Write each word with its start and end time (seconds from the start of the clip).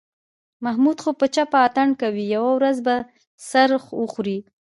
محمود 0.65 0.97
خو 1.03 1.11
په 1.19 1.25
چپه 1.35 1.57
اتڼ 1.67 1.89
کوي، 2.01 2.25
یوه 2.35 2.51
ورځ 2.57 2.77
به 2.85 2.95
سر 3.49 3.69
وخوري. 4.01 4.37